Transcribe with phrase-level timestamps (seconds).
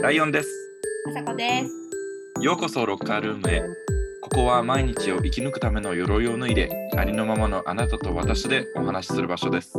[0.00, 0.48] ライオンです。
[1.08, 1.74] あさこです。
[2.40, 3.62] ようこそロッカールームへ。
[4.22, 9.76] ここは毎日を生き抜くための鎧を脱いで、ありのままのあなたと私でお話しする場所です。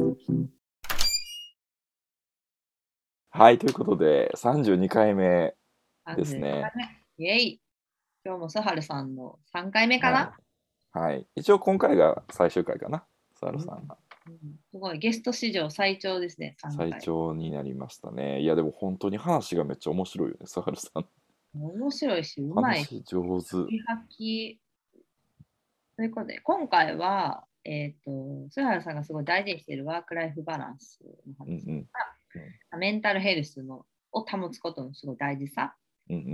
[3.29, 5.55] はい、ということで、32回目
[6.17, 6.49] ですね。
[6.49, 6.71] 32回
[7.17, 7.25] 目。
[7.25, 7.61] イェイ。
[8.25, 10.35] 今日もスハルさんの3回目かな、
[10.91, 11.13] はい。
[11.13, 11.27] はい。
[11.37, 13.05] 一応今回が最終回かな、
[13.39, 13.95] サールさんが。
[13.95, 14.08] うん
[14.71, 16.91] すごい、ゲスト史上最長ですね、3回。
[16.91, 18.41] 最長になりましたね。
[18.41, 21.05] いや、でも本当に話がめっちゃ面白いよね、サールさん。
[21.53, 22.83] 面白いし、うまい。
[22.83, 23.49] 話上手。
[23.49, 23.69] と
[26.03, 31.87] いうことで、今回は、えっ、と、スハルさんがすごい大事にしているワークライフバランスの話、うん
[32.73, 32.79] うん。
[32.79, 35.75] メンタルヘルスのを保つことのすごい大事さ
[36.09, 36.33] うんうんうんう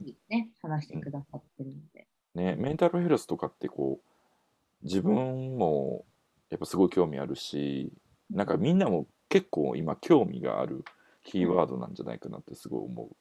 [0.00, 0.04] ん。
[0.04, 2.06] にね、話してくださってるので。
[2.34, 6.04] ね、メンタルヘルスとかってこう自分も
[6.50, 7.92] やっぱすごい興味あるし
[8.30, 10.84] なんかみんなも結構今興味がある
[11.24, 13.16] キーワードなんじゃないかなってすごい思う。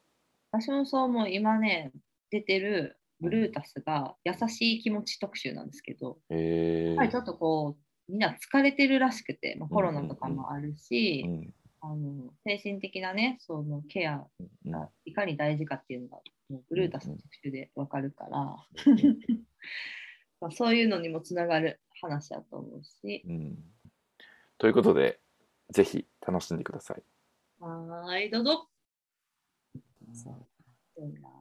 [0.52, 1.92] 私もそう思う、今ね、
[2.30, 6.88] 出てるブルータスが優しい気持ち特集なんですけど、えー。
[6.90, 11.54] やっぱりちょっとこう、みんな疲れてるらしくて、まあ、コロナとかもあるし、うん。
[11.82, 16.18] あの精神的なね、そのケアうんがいかに大事かっていうのが、
[16.50, 18.32] もうブルータスの特集でわかるから、
[20.42, 23.58] まあそういうのにもつながる話だと思うし、うん
[24.58, 25.20] ということで
[25.72, 27.04] ぜひ楽しんでください。
[27.60, 28.70] はーい、どうぞ。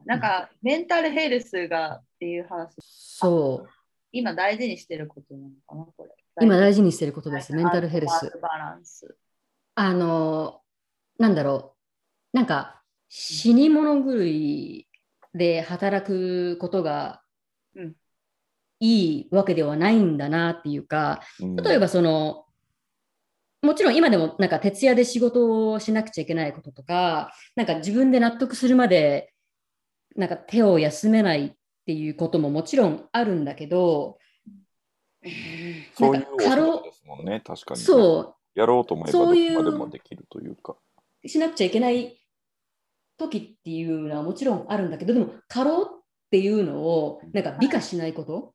[0.04, 3.68] なんか、メンタルヘルスがっていう話、そう。
[4.10, 6.10] 今大事にしてることなのかな、これ。
[6.40, 8.38] 今大事事にしてることです、メンタルヘルス。
[8.42, 9.16] バランス。
[9.76, 10.60] あの、
[11.18, 11.76] なんだろ
[12.32, 12.36] う。
[12.36, 14.88] なんか、死に物狂い
[15.34, 17.23] で働くことがうん
[18.84, 22.44] いいわけではないんだなっていうか、うん例えばその、
[23.62, 29.32] もちろん今でもなんか徹夜で仕事をしなくちゃいけないこととか、なんか自分で納得するまで
[30.16, 31.52] なんか手を休めないっ
[31.86, 34.18] ていうことももちろんあるんだけど、
[35.96, 37.80] そういうですもんね確かに。
[37.80, 40.76] そやろうと思えばどこまでもできるというか。
[41.24, 42.20] うしなくちゃいけない
[43.16, 45.86] 時っていうのはもちろんあるんだけどでも過労っ
[46.30, 48.52] ていうのをなんか美化しないこと？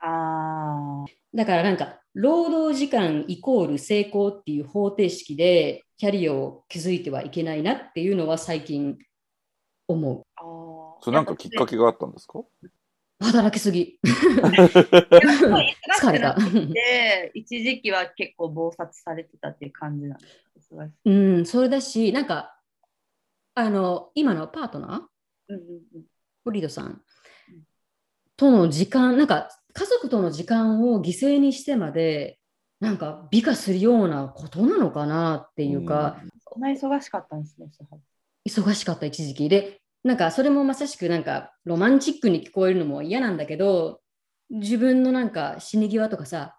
[0.00, 8.96] あだからなんか労働時間イコール成功っていう方程式でキャリアを築いてはいけないなっていうのは最近
[9.86, 10.22] 思う。
[10.36, 11.04] あー。
[11.04, 12.40] それなんかきっかけがあったんですか？
[13.20, 13.98] 働きすぎ。
[14.02, 16.34] 疲れた。
[16.34, 20.26] で、一時期は結構暴殺されてたっていう感じなんで
[20.60, 20.88] すか？
[21.04, 22.56] うん、それだし、なんか、
[23.54, 25.62] あの、今のパートナー、うんうん
[25.96, 26.02] うん
[26.42, 27.02] フリードさん
[28.38, 32.38] との時間、なんか家族との時間を犠牲にしてまで、
[32.80, 36.20] なんか美化するようなことなのかなっていうか、
[36.52, 37.68] そんな忙しかったんですね、
[38.48, 39.48] 忙しかった一時期。
[39.48, 44.00] で、なんかそれもまさしくなんかロマンチックに聞こえるのも嫌なんだけど、
[44.50, 46.56] 自分のなんか死に際とかさ、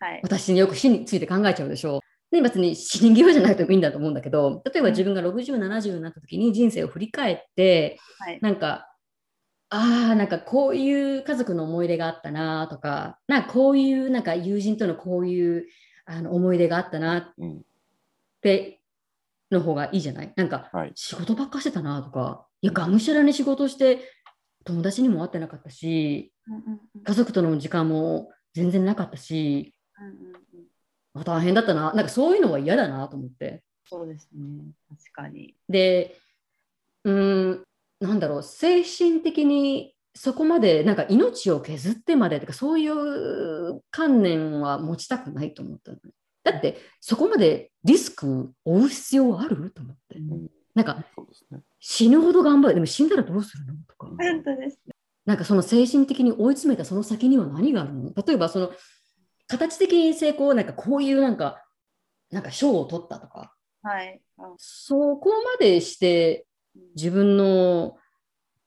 [0.00, 0.20] はい。
[0.22, 2.00] 私によく死について考えちゃうでしょ。
[2.30, 8.38] で別に死に際じゃなくてもいいんだと思うんだけど、例えば自分が60、70になった時に人生を振り返って、はい。
[8.40, 8.86] なんか、
[9.70, 15.66] ああ、なんかこういう家族の思い出があったなとか、なんかこういうなんか友人とのこういう
[16.06, 17.62] あの思い出があったなっうん
[18.40, 18.80] て
[19.50, 20.32] の方がいいじゃない？
[20.36, 20.92] なんかはい。
[20.94, 24.00] 仕事ばっかしてたなとか、いや、がむしゃらに仕事して
[24.64, 26.32] 友達にも会ってなかったし、
[27.04, 30.04] 家族との時間も全然なかったし、う
[31.20, 31.92] ん大変だったな。
[31.94, 33.64] なんかそういうのは嫌だなと思って。
[33.86, 35.56] そうですね、確かに。
[35.68, 36.16] で、
[37.04, 37.64] うーん、
[38.00, 46.02] なんだろう、精神的にそこまで、なんか命を削ってまでとか、そういう観念は持ちたくないと思ったのね。
[46.44, 50.18] だって、そこまでリスクを負う必要あると思って。
[50.18, 51.04] んなんか、
[51.50, 51.60] ね。
[51.80, 52.74] 死ぬほど頑張る。
[52.74, 53.74] でも死んだらどうするの？
[53.86, 54.06] とか。
[54.06, 54.94] 本当ですね。
[55.26, 58.12] なんかその精神的に追い詰めたその先には何があるの？
[58.14, 58.70] 例えばその
[59.46, 61.62] 形的に成功なんかこういうなんか
[62.30, 64.20] なんか賞を取ったとかはい。
[64.38, 66.46] あそこまでして
[66.94, 67.96] 自分の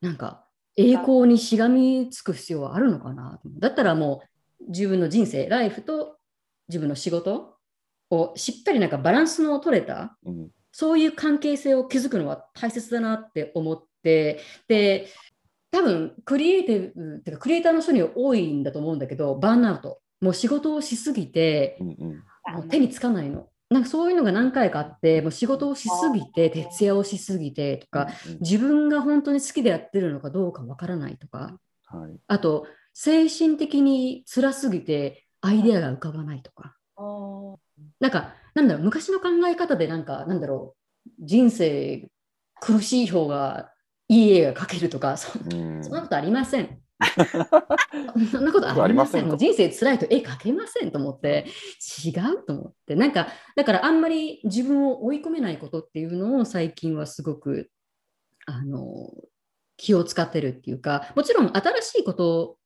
[0.02, 0.46] なんか
[0.78, 4.22] 栄光にしがみつく必要はあるのかなだったらも
[4.62, 6.18] う自分の人生ライフと
[6.70, 7.56] 自分の仕事
[8.10, 15.08] をしっかりなんかバランスの取れたうんそういう関係性を築くのは大切だなって思って、で、
[15.72, 20.00] 多分クリエイティブっていうか、クリエイターの人には多いんだと思うんだけど、バーンアウト。
[20.22, 22.24] もう仕事をしすぎて、うんうん
[22.54, 23.48] もう手につかないの。
[23.72, 32.20] なんかそういうのが何回かあって、もう仕事をしすぎて、徹夜をしすぎてとか、うん自分が本当に好きでやってるのかどうかわからないとか、はい。
[32.28, 36.76] あと、精神的に辛すぎてアイデアが浮かばないとか。
[38.02, 40.76] なんか、なんだろう、昔の考え方でなんか、なんだろ
[41.06, 42.10] う、人生
[42.60, 43.72] 苦しい方が
[44.10, 46.82] いい絵が描けるとかそうんそんなことありません。
[48.32, 49.28] そんなことあありません。
[49.28, 51.46] もう人生辛いと絵描けませんと思って、
[52.06, 52.96] 違うと思って。
[52.96, 57.72] なんか、だからあんまり自分を追い込めないことっていうのを最近はすごく、
[58.46, 59.10] あの、
[59.78, 62.58] 気を使ってるっていうか、もちろん新しいこと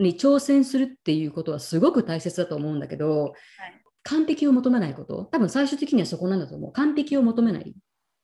[0.00, 3.34] に挑戦するっていうことはすごく大切だと思うんだけど、
[4.02, 6.72] 完璧を求めないこと、多分最終的にはそこなんだと思う。
[6.72, 7.74] 完璧を求めない。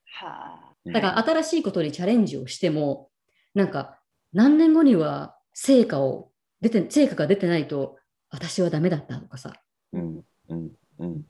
[0.05, 3.11] はだから新しいことにチャレンジをしても、
[3.55, 3.99] なんか
[4.33, 6.31] 何年後には成果を
[6.61, 7.99] 出て、成果が出てないと
[8.31, 9.53] 私はダメだったとかさ、
[9.93, 11.23] うんうんうん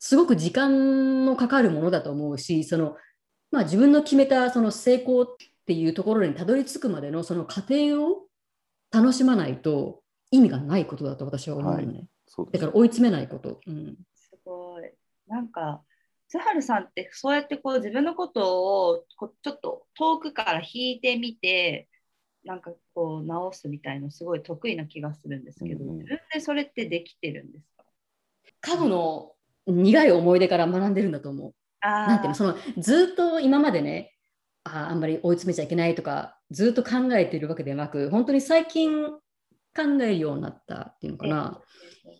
[0.00, 2.96] すごく時間のかかるものだと思うし、その、
[3.50, 5.26] まあ自分の決めたその成功っ
[5.66, 8.26] ていうところにたどり着くまでのその過程を
[8.92, 12.06] 楽しまないと意味がないことだと私は思うのね。
[12.26, 13.60] そうですだから追い詰めないこと。
[13.66, 13.96] うん。
[14.14, 14.90] すごい。
[15.26, 15.82] なんか、
[16.28, 21.88] 津春さんってそうやってこう自分のことをこうちょっと遠くから引いてみて、
[22.48, 27.84] なんかこう直すみたいのすごい得意な気がするんですけど、うんうん自分でそれってできてるんですか？
[28.60, 29.32] 過去の
[29.66, 31.52] 苦い思い出から学んでるんだと思う。
[31.82, 34.14] なんていうの、そのずっと今までね、
[34.64, 39.20] あーあんまり追い詰めちゃいけないとか、ずっと考えているわけではなく、本当に最近考
[40.00, 41.60] えるようになったっていうのかな。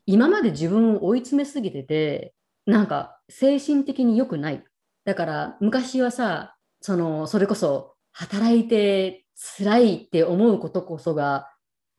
[0.05, 2.35] 今まで自分を追い詰めすぎてて、
[2.67, 4.63] なんか精神的に良くない。
[5.07, 9.25] だから昔はさ、そのそれこそ働いて
[9.57, 11.51] 辛いって思うことこそが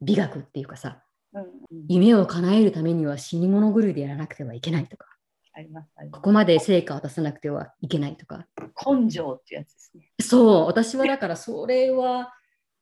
[0.01, 1.03] 美学っていうかさ、
[1.33, 1.41] うん。
[1.41, 1.49] うん、
[1.87, 5.07] 夢を叶えるためには死に物狂いでやらなくてはいけないとか、
[6.11, 8.45] ここまで成果を出さなくてはいけないとか、
[8.85, 10.11] 根性ってやつですね。
[10.21, 12.33] そう、私はだからそれは、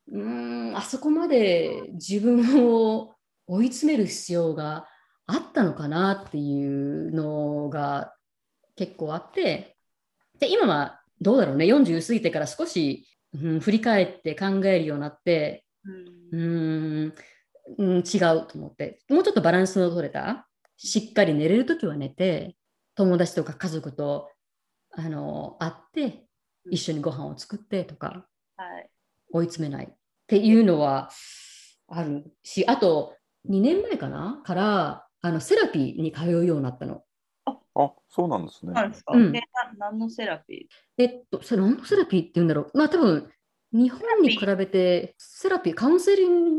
[0.07, 3.15] うーん、あそこまで自分を
[3.47, 4.87] 追い詰める必要が
[5.25, 8.13] あったのかなっていうのが
[8.75, 9.77] 結構あって、
[10.39, 13.07] で、今はどうだろうね、40過ぎてから少し、
[13.41, 16.07] うん、振り返って考えるようになって、うん。
[16.31, 17.13] うーん、
[17.77, 20.47] うん、違うと思って、もうちょっとバランスの取れた、
[20.77, 22.55] しっかり寝れるときは寝て、
[22.95, 24.29] 友達とか家族と
[24.91, 26.23] あの会って、
[26.69, 28.25] 一緒にご飯を作ってとか、
[28.57, 28.89] はい、
[29.31, 29.87] 追い詰めない。
[29.89, 29.95] っ
[30.27, 31.09] ていうのは
[31.87, 33.15] あるし、あと
[33.49, 34.41] 2年前かな？
[34.43, 37.03] からあのセラピーに通うようになったの。
[37.79, 42.77] あそうなんですねそうなんですか、うんでな何のセラピえっと、それ何のセラピーって言うんだろう。
[42.77, 43.29] まあ多分
[43.71, 46.57] 日本に比べてセラピー、カウンセリン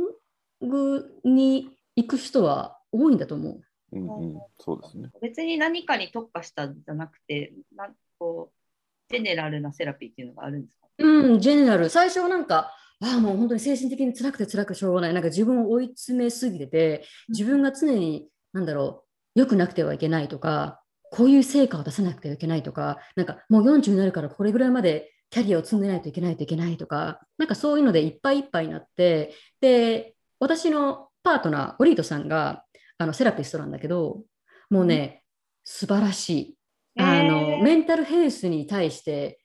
[0.60, 3.60] グに行く人は多いんだと思う。
[3.92, 11.88] うんうんそうですねー別に何かに特化したじゃなくて、なんこうジェネラルなセラピーっていうのがあるんですか、うん、ジェネラル。
[11.88, 15.14] 最初はなんか、ああ、もう本当に精神的に辛くて辛くてしょうがない。
[15.14, 19.04] なんか自分を追い詰めすぎてて、自分が常に、なんだろ
[19.36, 32.64] う、良くなくてはいけないとか、こういう成果を出さなくてはいけないとか、なんかもう40になるからこれぐらいまでキャリアを積んでないといけないといけないとか、なんかそういうのでいっぱいいっぱいになって、で、私のパートナー、オリートさんが
[32.98, 34.22] あのセラピストなんだけど、
[34.70, 35.22] もうね、
[35.64, 36.58] 素晴らしい。
[37.00, 39.40] あの、へーメンタルヘルスに対して、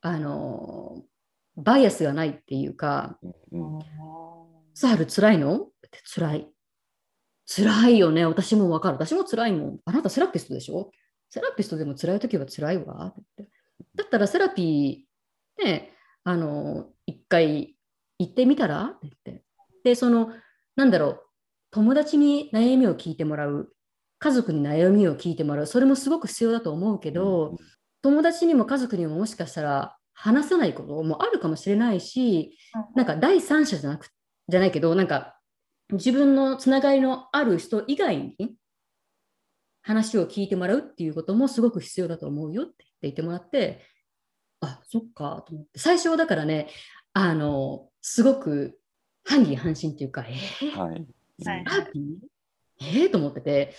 [0.00, 1.02] あの、
[1.56, 3.18] バイアスがないっていうか、
[4.74, 5.58] サハル辛いの？
[5.58, 6.48] って辛い。
[7.50, 8.26] 辛いよね。
[8.26, 8.96] 私もわかる。
[8.96, 9.78] 私も辛いもん。
[9.86, 10.90] あなたセラピストでしょ？
[11.30, 13.14] セラピストでも辛いときは辛いわ。
[13.18, 13.48] って
[13.94, 15.92] だったらセラピー、ね、
[16.24, 17.74] あの、一回
[18.18, 18.84] 行ってみたら？
[18.84, 19.42] って言って。
[19.82, 20.30] で、その、
[20.76, 21.22] なんだろう、
[21.70, 23.72] 友達に悩みを聞いてもらう、
[24.18, 27.56] 家族に悩みを聞いてもらう、それもすごく必要だと思うけど、
[28.02, 32.58] 友達にも家族にももしかしたら話さないこともあるかもしれないし、
[32.94, 34.08] なんか第三者じゃなく
[34.48, 35.37] じゃないけど、なんか
[35.90, 38.54] 自分のつながりのある人以外に
[39.82, 43.80] 話を聞いてもらうっていうこともすごく必要だと思うよって言ってもらって、
[44.60, 45.78] あ、そっかと思って。
[45.78, 46.68] 最初はだからね、
[47.14, 48.78] あの、すごく
[49.24, 51.06] 半疑半心っていうか、えー、はい。
[52.80, 53.74] えー、と思ってて、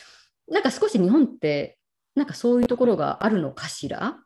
[0.48, 1.78] なんか少し日本って、
[2.16, 4.20] なんかそういうところがあるのかしら？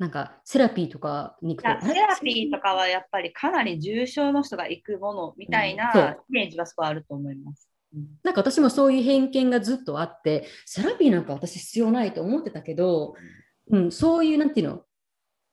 [0.00, 7.68] なんかセラピーとかに行くとセラピーとかはやっぱりかなり重症の人が行くものみたいなイメージがすごいあると思います。
[7.94, 8.06] うん。
[8.22, 13.14] なんか私もそういう偏見がずっとあって、セラピーなんか私必要ないと思ってたけど、
[13.70, 14.84] うん、そういう、なんていうの、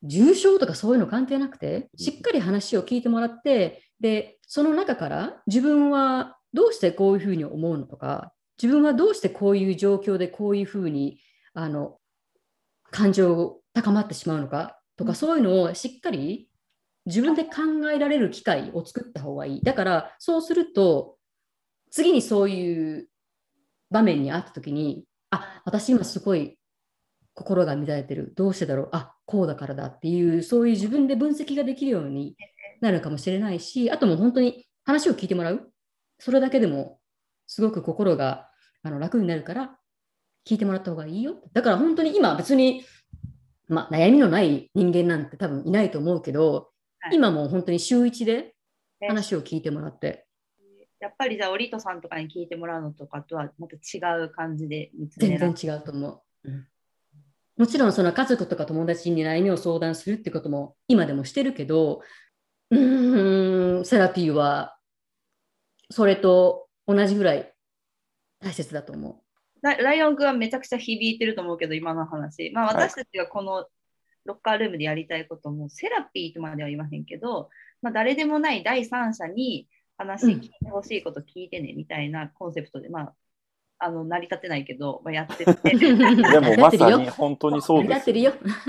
[0.04, 11.20] 重症とかそういうの関係なくて、しっかり話を聞いてもらって、で、その中から自分はどうしてこういうふうに思うのとか、自分はどうしてこういう状況でこういうふうに
[11.54, 11.98] あの
[12.92, 14.80] 感情高まってしまうのか？
[14.98, 15.16] とか、うん。
[15.16, 16.50] そういうのをしっかり
[17.06, 17.52] 自分で考
[17.94, 19.62] えられる機会を作った方がいい。
[19.64, 21.18] だから、そうすると、
[21.92, 23.08] 次にそういう
[23.90, 26.58] 場面にあった時に、あ、私今すごい
[27.34, 28.34] 心が乱れてる。
[28.36, 28.90] どうしてだろう？
[28.92, 32.36] あ、こうだからだっていうそういう自分で分析ができるように
[32.82, 35.72] なるかもしれないしあともう本当に話を聞いてもらう。
[36.20, 37.00] それだけでも
[37.46, 38.50] すごく心が
[38.84, 39.78] あの楽になるから
[40.48, 41.36] 聞いてもらった方がいいよ。
[41.52, 42.86] だから本当に今別に、
[43.68, 47.16] まあ、悩みのない人間なんて多分いないと思うけど、はい。
[47.16, 48.56] 今もう本当に週一で
[49.02, 49.08] ね。
[49.10, 50.26] 話を聞いてもらって。
[51.00, 56.50] やっぱりじゃあ、オリトさんとかに聞いてもらうのとかとはまた違う感じで見つめ全ら然違うと思う。
[56.50, 56.68] うん。
[57.58, 62.02] もちろんその家族とか友達に悩みを相談するってことも今でもしてるけど、
[62.72, 64.78] うーん、セラピーは
[65.90, 67.54] それと同じぐらい
[68.40, 69.22] 大切だと思
[69.62, 72.52] ラライオン君はめちゃくちゃ響いてると思うけど、今の話。
[72.54, 73.68] まあ、はい私たちがこの
[74.26, 77.50] ロッカールームでやりたいことも、セラピーとまでは言わへんけど、
[77.82, 83.14] まあ、誰でもない第三者に話聞いてほしいこと聞いてね、みたいなコンセプトで、まあ、
[83.80, 85.52] あの成り立ってないけど、まあ、やってて。
[85.52, 85.56] う。
[85.78, 88.68] でもまさに本当にそうです成り立ってるよ。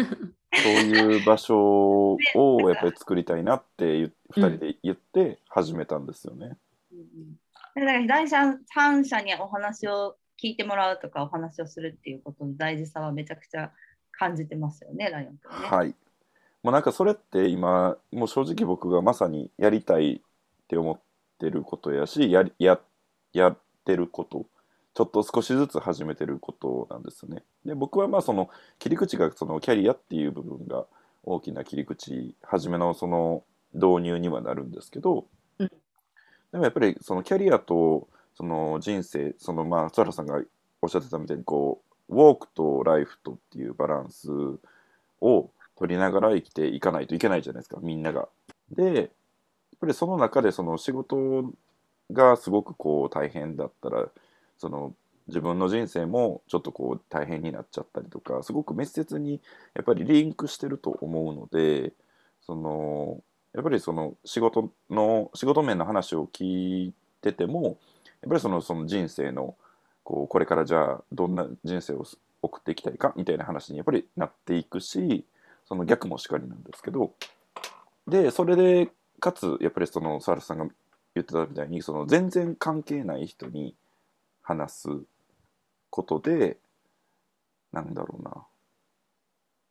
[0.50, 6.57] そういう場所をやっぱり作りたいなって2 人で言って始めたんですよね。
[6.92, 7.38] うんうん
[7.75, 13.73] だから第三三者にお話を聞いてもらうとかお話をするっていうことの大事さはめちゃくちゃ
[14.12, 15.68] 感じてますよね、ライオン君ね。
[15.68, 15.95] はい。
[16.62, 20.21] もうなんかそれって今もう正直僕がまさにやりたいっ
[20.68, 21.00] て思っ
[21.38, 22.80] てることやしやりや
[23.33, 24.47] やってること
[24.95, 27.45] ちょっと少しずつ始めてることなんですね。
[27.64, 30.87] で僕はまあその切り口がそのキャリアっていう部分が
[31.23, 35.26] 大きな切り口初めのその導入にはなるんですけど、
[35.59, 35.71] うん
[36.50, 40.40] でもやっぱりそのキャリアとその人生そのまあ津原さんが
[40.80, 44.30] おっしゃってたみたいにこうウォークとライフとっていうバランス
[45.21, 48.28] を取りながら生きていかないといけないじゃないですかみんなが。
[48.71, 49.09] でやっ
[49.80, 51.52] ぱりその中でその仕事
[52.12, 54.07] がすごくこう大変だったら
[54.57, 54.95] その
[55.26, 59.40] 自分の人生もちょっとこう大変になっちゃったりとかすごく密接に
[59.75, 61.92] やっぱりリンクしてると思うので
[62.40, 63.21] その
[63.52, 67.78] やっぱりその仕事の仕事面の話を聞いてても
[68.27, 69.55] ぱりそのその人生の
[70.05, 72.05] こうこれからじゃあどんな人生を
[72.43, 75.25] 送っていきたいかみたいな話にやっぱりなっていくし
[75.67, 77.13] その逆もしかりなんですけど
[78.07, 80.67] でそれでかつやっぱりそのサラさんが
[81.15, 83.75] 言ってたみたいにその全然関係ない人に
[84.43, 84.89] 話す
[85.91, 86.57] ことで
[87.73, 88.47] なんだろうな。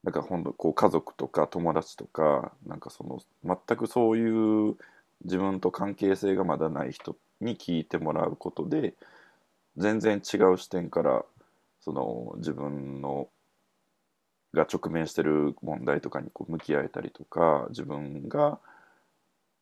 [0.04, 4.78] なんかほんとこう家族とか友達とかなんかその全くそういう
[5.26, 8.94] 自分と関係性がまだない人に聞いてもらうことで
[9.78, 11.26] 全然違う視点から
[11.82, 13.30] その自分の
[14.54, 18.60] が直面してる問題とかにこう向き合えたりとか自分が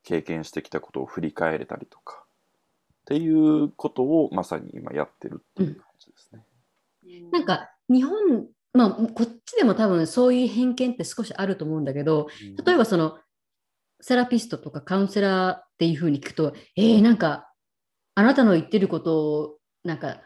[0.03, 6.39] 経験してきたことを振り返れたりとかっていうことをまさに今やってるっていう感じですね。
[6.39, 6.55] うん
[7.32, 12.29] なんか日本、まあ、こっちでも多分そういう偏見って少しあると思うんだけど、
[12.65, 13.20] 例えばその
[14.01, 17.48] セラピストとかカウンセラーっていうふうに聞くと、えー、なんか
[18.15, 20.22] あなたの言ってることをなんか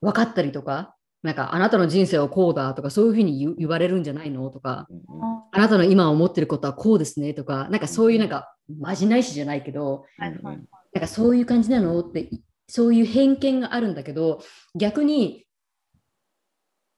[0.00, 4.86] 分かったりとか、なんかあなたの人生はこうだとかそういうふうに言言われるんじゃないのとか、
[5.50, 12.30] あなたの今思ってることはこうですねとか、なんかそういうなんかまじないしじゃないけど、なんかそういう感じなのって、
[12.68, 14.40] そういう偏見があるんだけど、
[14.76, 15.46] 逆に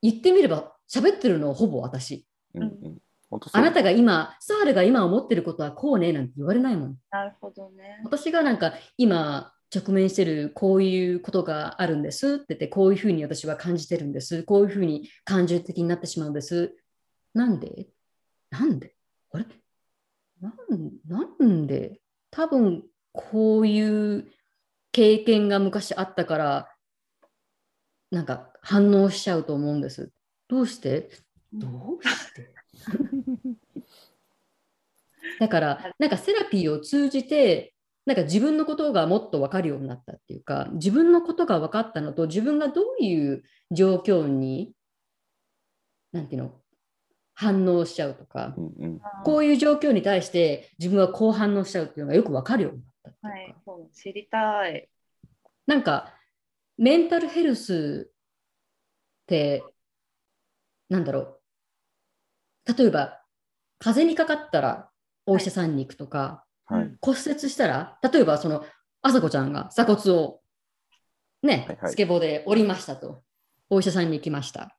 [0.02, 2.26] 言ってみれば喋ってるのはほぼ私。
[2.54, 2.98] うんうん
[3.52, 6.96] あなたが今、サールが今思ってることはこうねなんて言われないもん。
[7.12, 8.00] なるほどね。
[8.02, 14.42] 私がなんか今直面してるこういうことがあるんですって言って、こういうふうに私は感じてるんです。
[14.42, 16.74] こういうふうに感情的になってしまうんです。
[17.34, 17.86] なんで？
[18.50, 18.94] なんで？
[19.32, 19.46] あれ？
[20.40, 20.52] なん
[21.06, 22.00] なんで？
[22.30, 24.26] 多分こういう
[24.92, 26.68] 経験が昔あったから、
[28.10, 30.10] なんか反応しちゃうと思うんです。
[30.48, 31.10] どうして？
[31.52, 32.52] どうして？
[35.38, 37.74] だから、なんかセラピーを通じて、
[38.06, 44.74] なんか自分のことがもっと分かるようになったっていうか、自分のことが分かったのと、自分がどういう状況に、
[46.12, 46.60] なんていうの、
[47.34, 53.70] 反応しちゃうとか、うんうんこういう状況に対して自分はこう反応しちゃうっていうのがよく分かるようになったっていうか。
[53.72, 54.88] はい、知りたい。
[55.66, 56.14] なんか、
[56.78, 59.62] メンタルヘルスって、
[60.88, 61.40] なんだろ
[62.66, 62.74] う。
[62.76, 63.22] 例えば、
[63.78, 64.90] 風邪にかかったら
[65.26, 68.64] お医者さんに行くとか、はい骨折したら、例えば、その、
[69.02, 70.40] あさこちゃんが鎖骨を、
[71.42, 73.22] ね、はいはいスケボーで折りましたと。
[73.70, 74.76] お医者さんに行きました。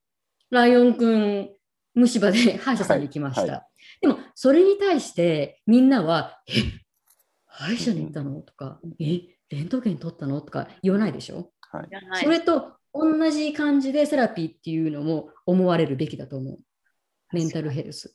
[0.49, 1.49] ライオンくん、
[1.93, 3.41] 虫歯で 歯医者さんに行きました。
[3.41, 3.67] はいは
[4.01, 6.51] でも、それに対してみんなは、え、
[7.45, 8.41] 歯医者に行ったの？
[8.41, 10.41] とか、え、レントゲン取ったの？
[10.41, 11.51] とか言わないでしょ？
[11.71, 11.89] はい
[12.23, 16.59] それと同じ感じでセラピーっていうのも思われるべきだと思う。
[17.31, 18.13] メンタルヘルス。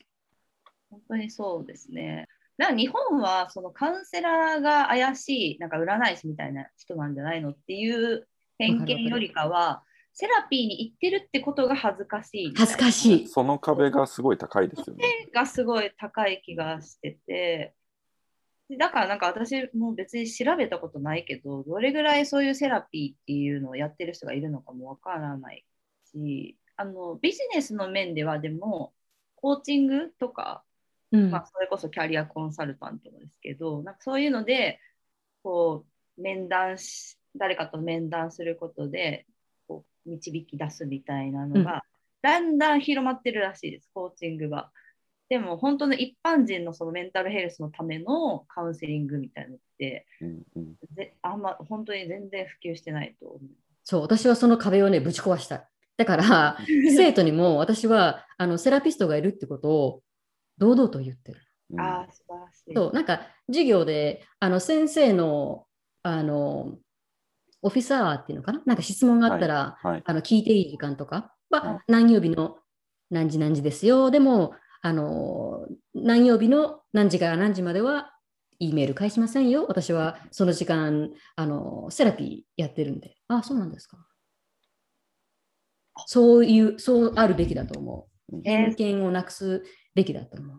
[1.09, 2.29] 当にそうですね。
[2.59, 8.27] なんか日本はそのカウンセラーが怪しい、なんか占い師みたいな人なんじゃないのっていう
[8.59, 9.83] 偏見よりかは、
[10.15, 12.55] セラピーに行ってるってことが恥ずかしい。
[12.57, 13.29] 恥ずかしい。
[13.29, 15.05] その壁がすごい高いですよね。
[15.35, 17.75] がすごい高い気がしてて、
[18.79, 25.65] だからなんか私も別に調べたことないけど、どれぐらいそういうセラピーっていうのをやってる人がいるのかもわからない
[26.11, 28.93] し、あのビジネスの面ではでも、
[29.37, 30.65] コーチングとか、
[31.13, 34.81] うんまあ、それこそキャリアコンサルタントですけど、なんかそういうので、
[35.43, 35.85] こ
[36.19, 39.27] う、面談し、誰かと面談することで、
[39.69, 41.85] こう導き出すみたいなのが、
[42.23, 44.71] だんだん広まってるらしいです、コーチングが。
[45.29, 53.41] でも、本当の一般人のそのメンタルヘルスのためのカウンセリングみたいなのって、うんうんぜあんま本当に全然普及してないと思う。
[53.85, 55.67] そう、私はその壁をね、ぶち壊したい。
[55.97, 60.03] だから、生徒にも私はあのセラピストがいるってことを
[60.59, 61.41] 堂々と言ってる。
[61.71, 62.75] うんああ、素晴らしい。
[62.75, 65.67] そう、なんか授業であの先生の
[66.03, 66.77] あの
[67.63, 68.63] オフィサーっていうのかな？
[68.67, 70.03] なんか質問があったら、はい。
[70.05, 72.59] あの聞いていい時間とかは、はい何曜日の
[73.11, 74.11] 何時何時ですよ。
[74.11, 78.13] でも、あの何曜日の何時から何時までは、
[78.59, 79.67] E メール返しませんよ。
[79.69, 83.17] 私はその時間、あのセラピーやってるんで。
[83.29, 83.99] あ、そうなんですか。
[86.07, 88.37] そういう、そうあるべきだと思う。
[88.45, 89.65] えー偏見をなくす
[89.97, 90.57] べきだと思う。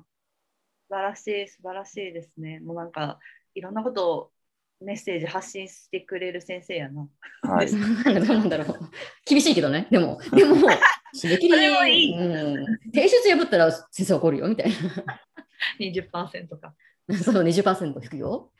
[0.89, 2.59] 素晴らしい、素晴らしいですね。
[2.59, 3.19] もうなんか、
[3.53, 4.31] いろんなことを
[4.81, 7.07] メッセージ発信してくれる先生やな。
[7.43, 7.67] はい。
[7.71, 8.79] どうなんだろう。
[9.25, 9.87] 厳しいけどね。
[9.91, 10.55] でも、でも、
[11.15, 14.71] 締め切り、それもいいうん、提出破ったら先生怒るよみたい
[15.79, 16.73] 20%か。
[17.07, 17.17] な。
[17.21, 18.51] そう、20%引くよ。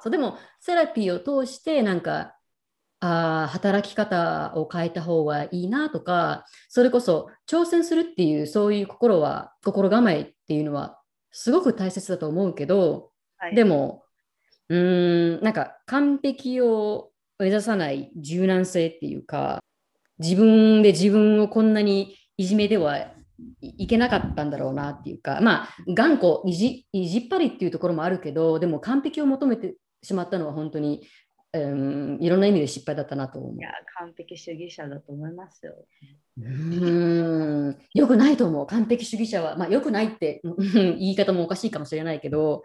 [0.00, 2.36] そうでも、セラピーを通して、なんか、
[3.04, 11.00] あー働き方を変えた方がいいなとか、それこそ挑戦するっていう、そういう心は、心構えっていうのは、
[11.32, 14.04] すごく大切だと思うけど、はい、でも、
[14.68, 19.60] うーん、なんか完璧を目指さない柔軟性っていうか、
[20.20, 23.14] 自分で自分をこんなにいじめてはい
[23.60, 29.74] いけなかったんだろうなっていうか、まあ、頑固いじ、いじっぱりっていうところもあるけど、でも完璧を求めて
[30.04, 31.04] しまったのは本当に、
[31.54, 33.60] うん、いろんな意味で失敗だったなと思うい。
[33.60, 35.86] や、完璧主義者だと思いますよ。
[36.38, 38.66] うーん、よくないと思う。
[38.66, 40.56] 完璧主義者は、まあ、よくないってうん
[40.98, 42.62] 言い方もおかしいかもしれないけど、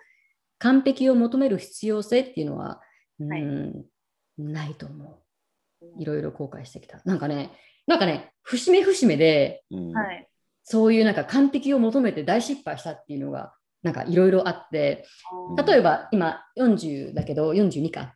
[0.60, 2.82] 完璧を求める必要性っていうのは、
[3.19, 3.86] うんはい
[4.38, 5.19] ないと思
[5.82, 6.02] う。
[6.02, 7.02] いろいろ後悔してきた。
[7.06, 7.52] なんかね、
[7.88, 10.28] なんかね、節目節目で、うんはい。
[10.63, 15.06] そういうなんか完璧を求めて大失敗したっていうのが、なんかいろいろあって、
[15.50, 18.15] うん例えば今40だけど42か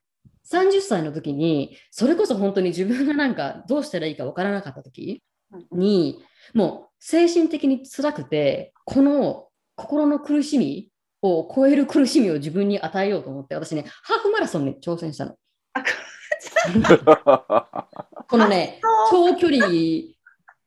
[0.51, 10.89] 30歳の時にそれこそ本当に自分がなんかどうしたらいいかわからなかった時うんにもう精神的に辛くてこの心の苦しみ
[11.21, 15.35] を超える苦しみを自分に与えようと思って私ねハーフマラソンに挑戦したの。
[15.73, 15.83] あ
[18.27, 18.79] このね
[19.11, 19.67] 長距離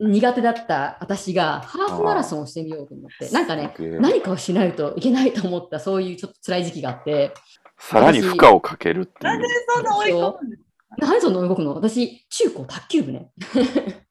[0.00, 7.32] 苦手だった私がハーフマラソンをしてみようと思ってなんかね何かをしないといけないと思ったそういうちょっと辛い時期があって。
[7.78, 9.48] さらに負荷をかけるっていなんでう。
[9.74, 10.62] そんな追い込むんです
[10.98, 11.74] 何そんな動くの？
[11.74, 13.30] 私、中高卓球部ね。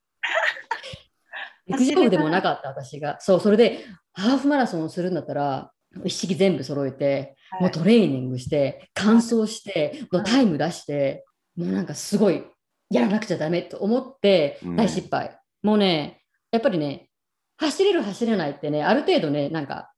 [1.66, 3.20] 陸上部でもなかった私が。
[3.22, 5.72] そう、それでハーフマラソンをするんだったら、
[6.04, 11.24] 一式全部揃えて、かもうトレーニングして、完走して、もうタイム出して、
[11.56, 12.44] もうなんかすごい
[12.90, 15.40] やらなくちゃダメと思ってうん大失敗。
[15.62, 16.22] もうね、
[16.52, 17.10] やっぱりね、
[17.58, 19.94] 走れる走れないってね、ある程度ね、なんか、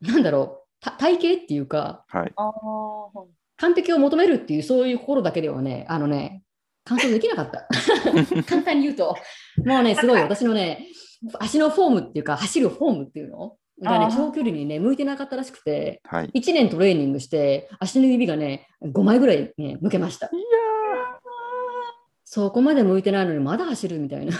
[0.00, 2.32] なんだろう、た体型っていうか、はい。
[3.56, 6.42] 完璧を求めるっていうそういう心だけではね、あのね、
[6.84, 7.68] 完走できなかった。
[8.44, 9.16] 簡単に言うと、
[9.64, 10.86] もうね、すごい私のね、
[11.38, 13.56] 足のフォームっていうか、走るフォームっていうの？
[13.82, 16.30] がね、長距離にね、向いてなかったらしくて、はい。
[16.34, 20.30] 1年トレーニングして、足の指がね、5枚ぐらいね、向けました。
[22.24, 24.32] そこまで向いてないのにまだ走るみたいな。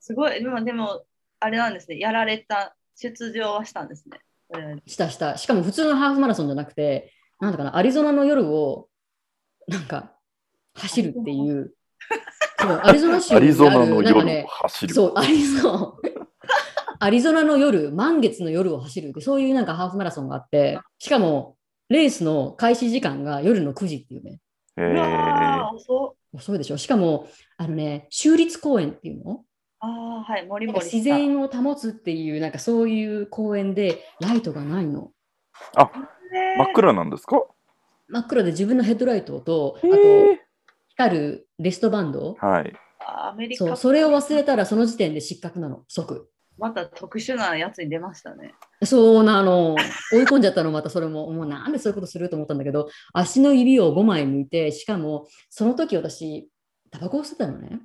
[0.00, 1.04] すごい、でも、でも、
[1.38, 4.18] あれなんですね、やられた、出場はしたんですね。
[4.54, 5.36] うんしたした。
[5.36, 8.88] しかも普通のハーフマラソンじゃなくて、なんだかな、アリゾナの夜を、
[9.68, 10.12] なんか、
[10.74, 11.74] 走るっていう。
[12.60, 14.94] そうアリゾナ州アリゾナの夜をね走る。
[14.94, 15.98] そう、アリゾ
[17.00, 21.56] アリゾナの夜、満月の夜を走るって、そういうなんかハーフマラソンがあって、しかも、
[21.88, 24.40] レースの開始時間が夜の9時っていうね、
[24.76, 24.82] へ
[26.32, 26.76] う遅いでしょ。
[26.76, 29.44] しかも、あのね、州立公園っていうの
[29.80, 30.66] ああ、はい、もり。
[30.72, 35.12] 自然を保つっていう、なんかそういう公園で、ライトがないの。
[35.76, 35.84] あ、
[36.32, 37.42] ね真っ暗なんですか？
[38.08, 39.88] 真っ暗で自分のヘッドライトと、あと、
[40.88, 42.72] 光るレストバンド、はい。
[43.00, 46.28] アメリカそう、それを忘れたらその時点で失格なの、即。
[46.58, 48.52] また特殊なやつに出ましたね。
[48.82, 49.76] そうなの。
[50.12, 51.30] 追い込んじゃったの、またそれも。
[51.30, 56.50] もうなんでそういうことすると思ったんだけど、足の指を5枚抜いて、しかも、その時私、
[56.90, 57.78] タバコを吸ってたのね。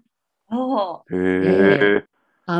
[0.49, 1.03] ア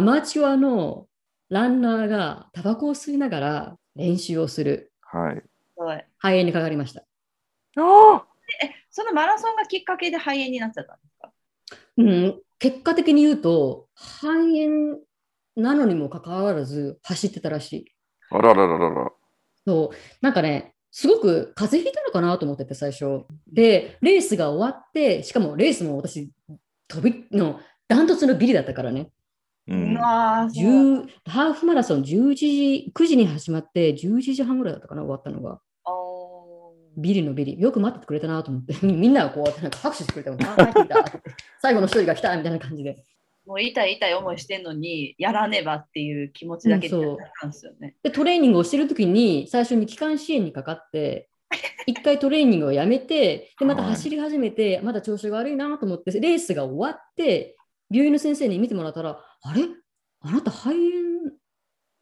[0.01, 1.07] マチュアの
[1.49, 4.91] ランナーがタバコを吸いながら練習をする。
[5.01, 5.43] はい。
[5.75, 7.03] 肺炎にかかりました。
[7.77, 8.25] あ
[8.89, 11.31] そのマラソンがきっかけで肺炎になっちゃったんですか？
[11.97, 14.99] うん、結果的に言うと、肺炎
[15.55, 17.85] なのにもかかわらず走ってたらしい。
[18.31, 19.11] あららららら。
[19.65, 23.23] そう、なんかね、すごく風邪ひいたのかなと思ってて、最初。
[23.51, 26.31] で、レースが終わって、しかもレースも私、
[26.87, 29.09] 飛びのダントツのビリだったからね。
[29.67, 29.75] う。
[29.75, 35.59] うんわーそう10ハーフマラソン11時、9時に始まって、11時半ぐらいだったかな、終わったのが。
[36.97, 37.59] ビリのビリ。
[37.59, 40.53] よく待っててくれたなと思って、み みんながこう、なんか拍手してくれたの。
[40.53, 41.19] あ、帰ってきたって。
[41.61, 43.03] 最後の一人が来たみたいな感じで。
[43.45, 47.95] もう痛い痛い思いしてんのに、やらねばっていう気持ちだけでうんそうやったんですよね。
[48.03, 51.29] で、トレーニングをしてるときに、最初に気管支炎にかかって、
[51.85, 57.57] 一回トレーニングをやめて、で、また走り始めて、まだ調子が悪いなと思って、レースが終わって、
[57.89, 59.63] 病院の先生に見てもらったら、あれ？
[60.21, 61.31] あなた肺炎、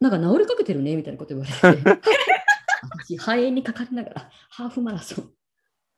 [0.00, 1.82] なんか治りかけてるねみたいなこと言われて、
[2.82, 5.30] 私、肺炎にかかりながら、ハーフマラソン。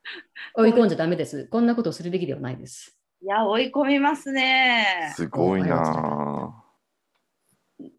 [0.56, 1.46] 追い込んじゃダメです。
[1.48, 2.98] こんなことをするべきではないです。
[3.22, 5.12] いや、追い込みますね。
[5.16, 6.62] すごいな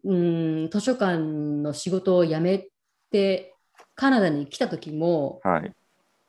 [0.04, 2.68] うん、図書館の仕事を辞め
[3.10, 3.54] て、
[3.94, 5.48] カナダに来た時も、ぁ。
[5.48, 5.72] はい。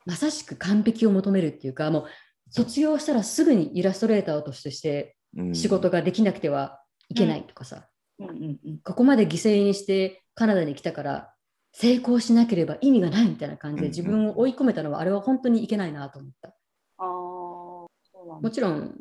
[0.05, 2.05] まさしく完璧を求めるっていうか、もう
[2.49, 5.16] 卒業したらすぐにイラストレーターとしてしてうん
[5.53, 7.87] 仕事ができなくてはいけないとかさ、
[8.19, 8.29] うん。
[8.29, 8.59] うん。
[8.65, 8.79] うん。
[8.83, 11.33] ここまで犠牲にしてカナダに来たから
[11.71, 13.91] 成功しなければ意味がないみたいな感じでうん。
[13.91, 16.49] 自分を追い込めたのはあれは本当にいけないなと思った。
[16.49, 16.55] ああ、
[17.01, 17.87] そ
[18.23, 18.41] うなんだ。
[18.41, 18.95] もちろん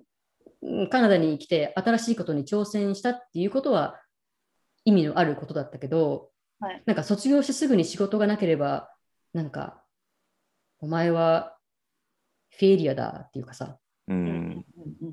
[0.62, 4.01] うんカナダに来て新しいことに挑戦したっていうことは
[4.85, 6.83] 意味のあることだったけど、はい。
[6.87, 8.91] なんか卒業してすぐに仕事がなければ
[9.33, 9.83] なんか
[10.81, 11.57] お前は
[12.51, 13.79] フェイリアだっていうかさ。
[14.09, 14.65] うん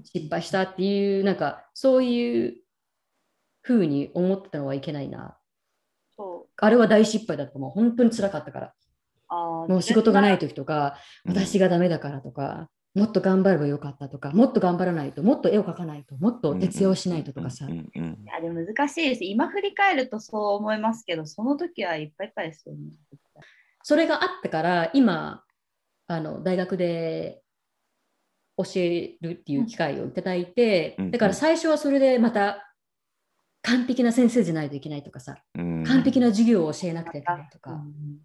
[0.03, 2.55] 失敗したっていうなんかそういう
[3.61, 5.37] ふうに思ってたのはいけないな。
[6.15, 6.53] そう。
[6.57, 8.73] あれは大失敗だと思う本当につらかったから。
[9.29, 11.35] もう仕事がない自時とかうん。
[11.35, 17.65] 私がダメだからとかもっと頑張ればよかったとかもっと頑張らないともっと絵を描かないともっと徹夜をしないととかさ。
[17.65, 19.23] うんうん分いやでも難しいです。
[19.23, 22.91] 今振り返るとそう思いますけど、その時はいっぱいいっぱいですよね。
[23.81, 25.43] それがあってから今
[26.07, 27.42] あの大学で
[28.57, 31.11] 教えるっていう機会をいただいて、うん。
[31.11, 32.73] だから最初はそれでまた
[33.61, 35.83] 完璧な先生じゃないといけないとかさうん。
[35.85, 38.17] 完璧な授業を教えなくてはいけないとか、うん。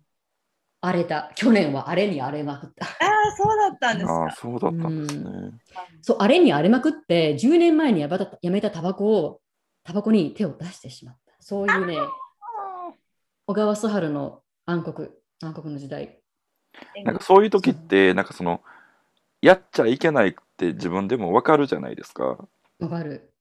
[0.80, 2.86] 荒れた去年は荒れに荒れまくった。
[2.86, 4.36] ああ、そうだったんですああ、か。
[4.36, 5.24] そうだったんですね。
[6.02, 9.40] そう荒れに荒れまくって10年前にやばたやめたタバコを
[9.84, 11.34] タバコに手を出してしまった。
[11.40, 11.96] そういうね
[13.46, 15.08] 小川素春の暗黒
[15.40, 16.20] 暗黒の時代。
[17.04, 18.60] なんかそういう時って、なんかその、
[19.40, 22.48] やっちゃいけないって自分でもわかるじゃないですか。
[22.80, 23.32] わかる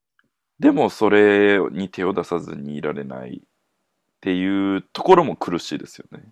[0.59, 6.31] でもそれに手を出さずにいられないっていうところも苦しいですよね。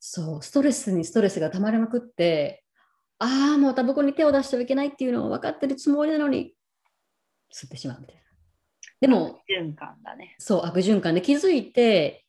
[0.00, 2.64] そう、ストレスにストレスがたまりまくって、
[3.18, 6.54] ああ、もうタバコに手を出してはいけないっていうのを分かってるつもりなのに、
[7.52, 8.22] 吸ってしまうみたいな。
[9.00, 10.36] でも、循環だね。
[10.38, 12.24] そう、悪循環で気づいて、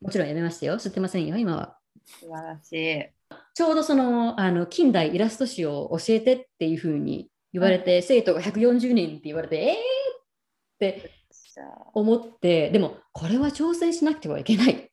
[0.00, 0.74] もちろんやめましたよ。
[0.74, 1.78] 吸ってませんよ、今は。
[2.04, 3.13] 素晴らしい。
[3.54, 9.74] ちょうどその、あの近代イラスト史を教えてっていうふうに言われて、生徒が140人って言われて、えー？
[9.74, 9.76] っ
[10.78, 11.10] て
[11.94, 14.90] 思って、でも、これは挑戦しなくてはいけない。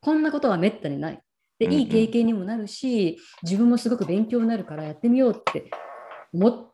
[0.00, 1.20] こんなことはめったにない。
[1.58, 5.70] で、いい経験にもなるし、自分もすごく勉強になるからやってみようって
[6.34, 6.72] 思っ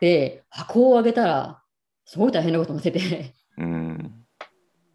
[0.00, 1.62] て、箱を上げたら、
[2.06, 4.24] すごい大変なことになってて、うん。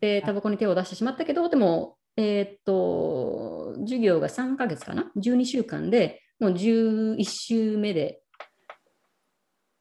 [0.01, 8.21] で、タバコに手を出してしまったけど、でも、えーっと、授業が3ヶ月かな ?12 週間で、もう11週目で、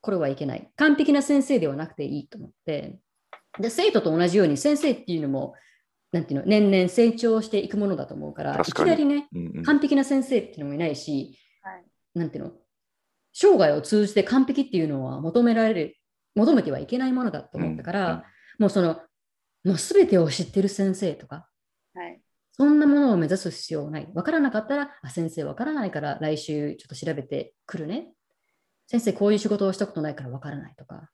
[0.03, 0.71] これはいけない。
[0.77, 2.99] 完璧な先生ではなくていいと思って、
[3.59, 5.55] で、生徒と同じように先生っていうのも、
[6.13, 12.53] なんていうの、年々成長していくものだと思うから、いきなりね、うんうん完璧な先生っていうのもいないし、はいなんていうの、
[13.33, 15.97] 生涯を通じて完璧っていうのは求められる、
[16.35, 18.25] 求めてはいけないものだと思ったから、
[18.59, 19.01] もうその、
[19.65, 21.49] もう全てを知ってる先生とか、
[21.95, 22.21] はい。
[22.59, 24.09] そんなものを目指す必要はない。
[24.15, 28.09] わからなかったら、あ先生わからないから来週ちょっと調べてくるね。
[28.87, 31.11] 先生こういう仕事をしたことないからわからないとか。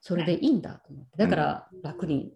[0.00, 1.10] それでいいんだと思って。
[1.18, 2.32] だから楽に、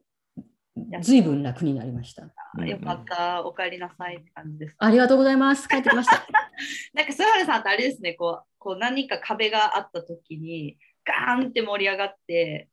[1.01, 2.25] ずいぶん楽になりました。
[2.59, 4.77] うんよかった、お帰りなさいって感じです。
[4.79, 5.67] ありがとうございます。
[5.69, 6.27] 帰ってきました。
[6.93, 12.69] なんか、須原さんってあれですね、こう、こう何か壁があった時に、ガーンって盛り上がって、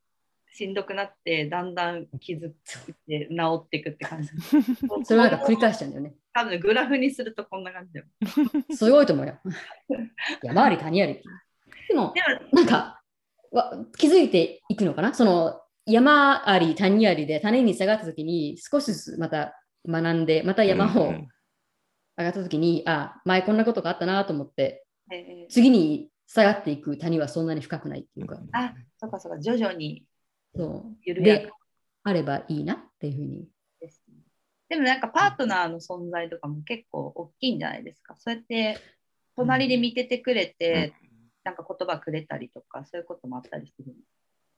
[0.55, 2.53] しんどくなってだんだん気づい
[3.07, 4.29] て治っていくって感じ。
[5.03, 6.13] それをなんか繰り返しちゃうんだよね。
[6.33, 8.05] 多分グラフにするとこんな感じだよ。
[8.75, 9.39] すごいと思うよ。
[10.43, 11.21] 山あり谷あり。
[11.89, 13.01] でも、でもなんか
[13.51, 15.13] わ気づいていくのかな？
[15.13, 21.27] その山あり谷ありで種に下がった時に少しずつまた学んで、また山をうん
[22.15, 30.05] 上がった時に、あ、前こんなことがあったなと思って、えー次に下がっていく谷はそんなに深くないっていうか、あ、そうかそうか、徐々に
[30.55, 31.13] そう。
[31.13, 31.51] で、
[32.03, 33.47] あればいいなっていうふうに。
[33.79, 34.15] です、ね。
[34.69, 38.15] でもなんかパートナーの存在とかも結構大きいんじゃないですか。
[38.17, 38.79] そうやって
[39.35, 40.93] 隣で見ててくれて、
[41.43, 43.93] なんか言葉くれたりとか、そういうこともあったりする。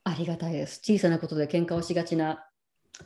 [0.03, 0.79] ありがたいです。
[0.83, 2.47] 小さなことで喧嘩をしがちな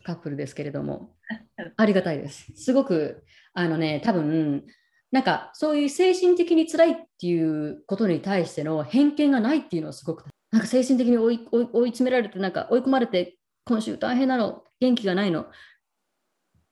[0.03, 1.15] カップルですけれども、
[1.77, 2.51] ありがたいです。
[2.55, 3.23] すごく、
[3.53, 4.65] あのね、多分
[5.11, 15.45] なんかそういう精神的に辛いっていうことに対しての偏見がないっていうのはすごく、なんか精神的に追い追い追い詰められて、なんか追い込まれて、今週大変なの、元気がないの、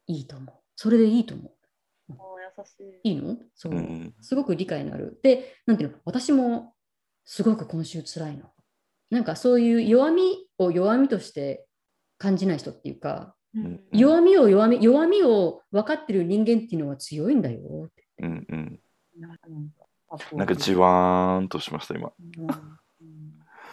[0.08, 0.56] いいと思う。
[0.76, 1.52] それでいいと思う。
[2.18, 3.10] お優しい。
[3.12, 3.38] いいの？
[3.54, 5.20] そう、うんすごく理解のある。
[5.22, 6.74] で、なんていうの、私も
[7.26, 8.52] すごく今週辛いの。
[9.10, 11.66] なんかそういう弱みを弱みとして
[12.18, 18.08] 感じない人っていうか、うん弱みを弱み弱みを分かってる人間っていうのは強いんだよって。
[18.20, 18.80] うんうん
[19.20, 19.48] なんか
[20.34, 22.48] なんかじわーんとしました今うん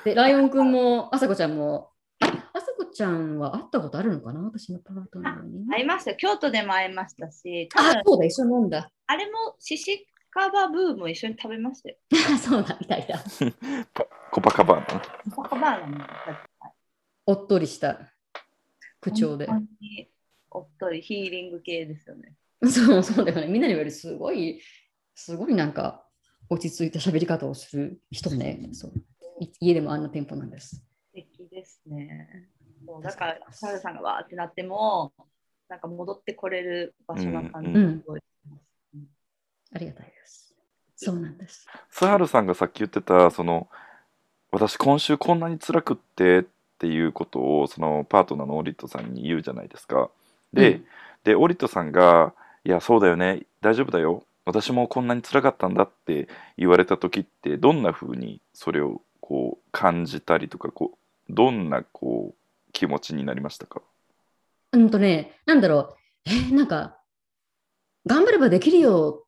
[0.05, 1.91] で、ライオンくんも、あさこちゃんも、
[2.21, 4.41] ああさこちゃんは会ったことあるのかな？
[4.43, 5.67] 私のパートナーに。
[5.69, 6.17] 会いましたよ。
[6.19, 8.91] 京都でも会いましたし、あそうだ、一緒に飲んだ。
[9.07, 11.97] あれもシシカバブーも一緒に食べましたよ。
[12.39, 13.19] そうだ、みたいだ。
[13.95, 14.95] パコパカバー
[15.29, 16.05] ナコカバーナも
[17.27, 18.13] おっとりした
[19.01, 19.49] 口調で。
[20.51, 22.37] おっとりヒーリング系ですよね。
[22.63, 23.47] そうそうだよね。
[23.49, 24.61] みんなに言われるすごい、
[25.15, 26.07] すごいなんか
[26.49, 28.69] 落ち着いた喋り方をする人ね。
[28.73, 29.03] そうい
[29.61, 30.77] 家でもあんなテンポなんです。
[30.77, 30.83] 素
[31.15, 32.49] 敵ですね。
[32.87, 35.13] そうだから、サルさんがわーってなっても、
[35.69, 38.61] なんか戻ってこれる場所な感じがすごいします。
[38.95, 39.09] うん
[39.75, 40.55] ありがたいです。
[40.97, 41.67] そうなんです。
[41.91, 43.69] スハルさんがさっき言ってたその
[44.53, 46.45] 私今週こんなに辛くってっ
[46.79, 50.11] ていうことをそのパートナーのオリットさんに言うじゃないですか。
[50.53, 50.85] で,、うん
[51.25, 60.99] でオリットさんが「いやそうだよね大丈夫だよ私もこんなに辛かったんだ」って言われた時ってどんな風にそれをこう感じたりとかこ
[61.31, 63.81] うどんなこう気持ちになりましたか？
[64.73, 65.97] うんとね、なんだろう。
[66.27, 66.99] えーなんか、
[68.05, 69.27] 頑張ればできるよ。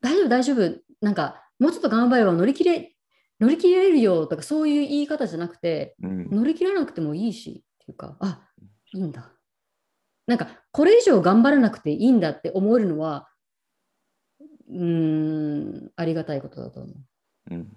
[0.00, 0.80] 大丈夫、大丈夫。
[1.00, 2.94] なんか、もうちょっと頑張れば乗り切れ、
[3.40, 8.46] 乗り切れるよとか、そういう言い方じゃなくて、うん乗り切らなくてもいいしっていうか、あ
[8.92, 9.32] いいんだ。
[10.26, 13.28] なんか、これ以上頑張らなくていいんだって思えるのは、
[14.40, 17.54] うーん、ありがたいことだと思う。
[17.54, 17.76] うん。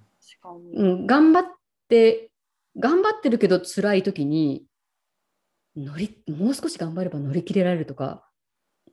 [0.73, 1.45] うん、頑張っ
[1.87, 2.31] て、
[2.77, 4.65] 頑張ってるけど辛い時に
[5.75, 8.27] 乗り、もう少し頑張れば乗り切れられるとか、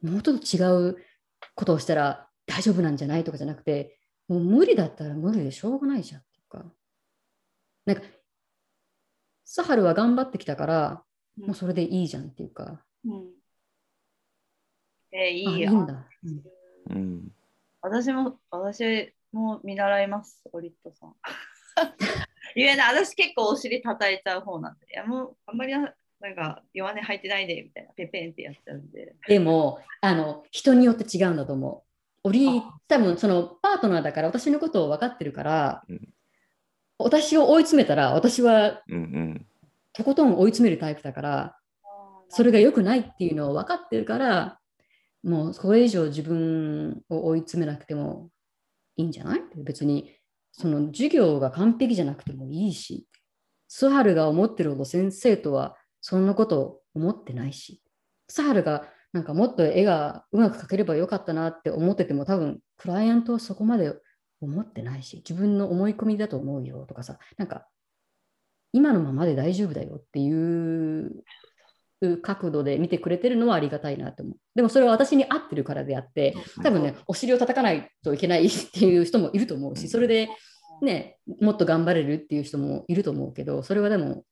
[0.02, 0.96] もうちょっと違う
[1.54, 6.64] ことをしたら大丈夫なんじゃないとかじゃなくて、もう無理だったら無理でしょうがないじゃんっていうか。
[7.86, 8.02] なんか、
[9.44, 11.04] サハルは頑張ってきたから、
[11.38, 13.30] もうそれでいいじゃんっていうか、うん。
[15.12, 16.06] えーいあ、いやいいんだ。
[16.24, 17.28] うんうん。
[17.80, 21.14] 私も、私も見習います、オリットさん。
[22.54, 29.14] いやね、私結構お尻叩いちゃう方なんで、いやもうあんまりななんか弱音吐いてないでみたいな、ペペンってやっちゃうんで。
[29.28, 31.84] でもあの人によって違うんだと思
[32.24, 32.28] う。
[32.28, 36.08] オリ多分そのパートナーだから私のことを分かってるから、うん。
[36.98, 39.46] 私を追い詰めたら私はうんうん。
[39.92, 41.56] とことん追い詰めるタイプだから
[42.28, 44.58] それが良くないっていうのを分かってるから
[45.22, 48.30] もうそれ以上自分を追い詰めなくても
[48.98, 49.40] いいんじゃない？
[49.64, 50.14] 別に
[50.52, 53.06] その授業が完璧じゃなくてもいいし
[53.68, 57.80] スハルが思ってるほど先生とはそんなこと思ってないし
[58.28, 63.94] スハルがなんかもっと絵がうまく描ければよかったなって思ってても多分クライアントはそこまで
[64.40, 67.66] 思ってないし自分の思い込みだと思うよとかさなんか
[68.72, 71.24] 今のままで大丈夫だよっていう
[72.00, 74.36] う角度で見てくれてるのはありがたいなと思う。
[74.54, 80.28] でもそれは私に合ってるからであって、多分ね、お尻を叩かないといけないっていう人もいると思うし、それで
[80.80, 84.24] ね、もっと頑張れるっていう人もいると思うけど、それはでも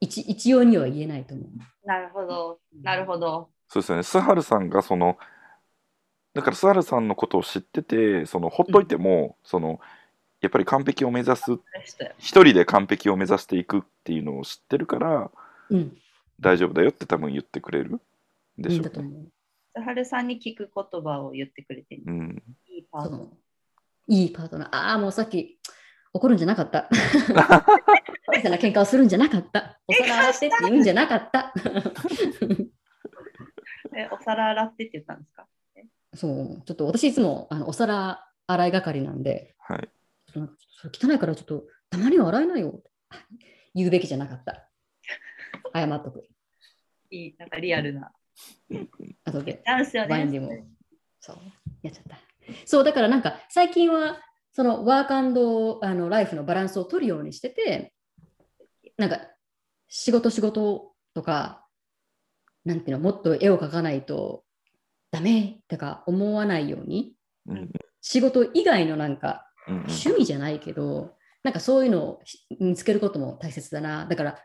[0.00, 1.46] 一一様には言えないと思う。
[1.86, 3.48] なるほど、なるほど。
[3.68, 4.02] そうですよね。
[4.02, 5.16] スハルさんがその
[6.34, 9.80] だからスハルさんのことを知っててそのほっといても、その
[10.42, 11.52] やっぱり完璧を目指す
[12.18, 15.30] 一人で完璧を目指していくっていうのを知ってるから
[15.70, 15.96] うん、
[16.40, 18.00] 大丈夫だよって多分言ってくれる？
[18.58, 18.76] でしょうね。
[18.76, 19.32] いいんだと思う。
[19.74, 23.28] 千春さんに聞く言葉を言ってくれてる、うんいいパートナー
[24.08, 24.68] いいパートナー。
[24.70, 25.58] ああ、もうさっき
[26.12, 26.88] 怒るんじゃなかった。
[26.90, 29.80] 小さな喧嘩をするんじゃなかった。
[29.88, 31.52] お皿洗ってって言うんじゃなかった。
[33.96, 35.46] えお皿洗ってって言ったんですか？
[36.14, 39.88] そう、ちょっと私いつもあのお皿洗い係なんで、はい。
[40.32, 40.46] それ
[40.92, 42.80] 汚いからちょっとたまには洗えないよ。
[43.74, 44.68] 言うべきじゃなかった。
[45.74, 46.24] 謝っとく。
[47.10, 48.12] いい、なんかリアルな。
[49.24, 49.62] 後で。
[49.64, 50.08] チャンスよね。
[50.10, 50.50] ワインでも。
[51.20, 51.36] そう、
[51.82, 52.18] やっちゃった。
[52.66, 54.20] そう、だからなんか最近は
[54.52, 57.92] そのワークアンドあのライフのバランスを取るようにしてて、
[58.96, 59.20] なんか
[59.88, 61.66] 仕事仕事とか、
[62.64, 64.44] なんていうの、もっと絵を描かないと
[65.10, 67.14] ダメとか思わないように、
[68.00, 74.06] 仕事以外のなんか趣味じゃないけど、なんかそういうのをし見つけることも大切だな。
[74.06, 74.38] だから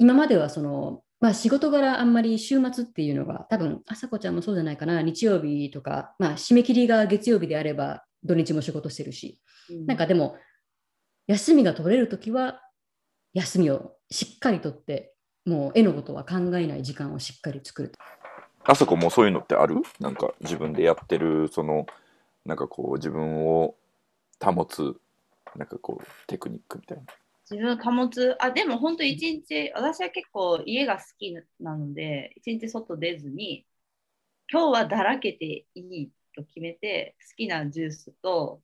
[0.00, 9.38] 今まではその、まあ、仕事柄あんまり週末っていうのが多分朝子ちゃんもそうじゃないかな日曜日とか、まあ、締め切りが月曜日であれば土日も仕事してるし。
[9.68, 9.86] うん。
[9.86, 10.36] なんかでも
[11.26, 12.62] 休みが取れるときは
[13.34, 15.12] 休みをしっかりとって
[15.44, 17.92] もう絵のことは考えない時間をしっかり作る。
[18.64, 19.76] あそこもそういうのってある？
[20.00, 21.84] なんか自分でやってるその
[22.46, 23.74] なんかこう自分を
[24.42, 24.94] 保つ
[25.56, 27.04] なんかこうテクニックみたいな。
[27.50, 33.66] 自分を保つ、あ、でも本当一日、私は結構家が好きなので、一日外出ずに、
[34.50, 38.62] 今日はだらけていいと決めて、好きなジュースと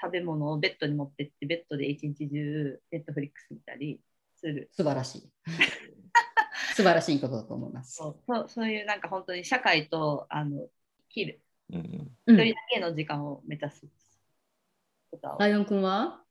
[0.00, 4.00] 食べ物をベッドに持ってって、ベッドで一日中、ネットフリックス見たり
[4.36, 4.70] する。
[4.72, 5.32] 素晴らしい。
[6.76, 7.96] 素晴らしいことだと思います。
[7.96, 10.68] そうそうそういうなんか本当に社会とあの
[11.08, 12.16] 生きる、うんうん。
[12.26, 12.40] うん。
[12.40, 13.86] 一人だけの時間を目指す
[15.10, 16.23] ことはライオン君は？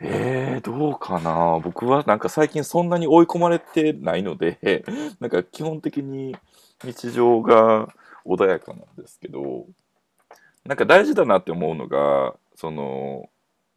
[0.00, 1.60] えー、どうかな？
[1.62, 4.84] 僕はなんか最近そんなに追い込まれてないので
[5.20, 6.36] なんか基本的に
[6.84, 7.88] 日常が
[8.24, 9.66] 穏やかなんですけど
[10.64, 13.28] なんか大事だなって思うのがその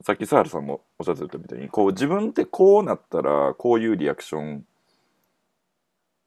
[0.01, 4.65] さっきサハルさんもおっしゃってたみたいにこう自分ってこうなったらこういうリアクション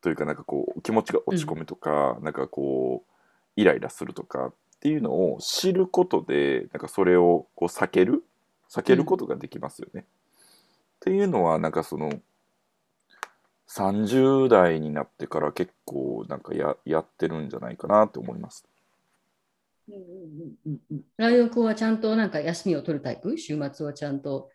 [0.01, 3.13] というかなんかこう気持ちが落ち込むとか、なんかこう
[3.57, 8.23] イライラするとかっていうのを知ることでなんかそれをこう避ける
[8.71, 10.03] 避けることができますよね。
[10.03, 10.05] っ
[11.01, 12.11] ていうのはなんかその
[13.69, 18.67] 30代になってから結構なんかややってるんじゃないかなって思います。
[19.89, 23.37] うんうんうんうんうんライオン君はちゃんとなんか休みを取るタイプ？
[23.37, 24.51] 週末はちゃんと。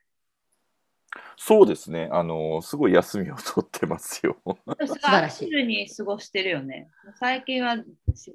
[1.37, 2.09] そうですね。
[2.11, 4.37] あのすごい休みを取ってますよ。
[4.65, 6.89] 私素晴らしい昼に過ごしてるよね。
[7.19, 7.75] 最近は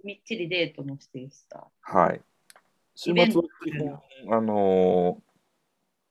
[0.04, 1.66] みっちりデートもしてるしさ。
[1.80, 2.20] はい。
[2.94, 4.00] 週末は基本
[4.37, 5.18] あの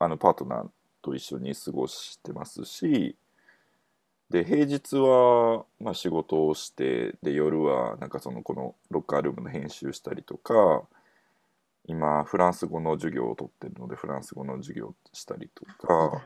[0.03, 0.67] あのパートナー
[1.01, 3.15] と一緒に過ごしてますし、
[4.29, 10.83] で平日はまあ仕事をしてで夜はなんかそのこのロッカールームの編集したりとか、
[11.85, 16.23] 今フランス語の授業を取ってるのでフランス語の授業をしたりとか、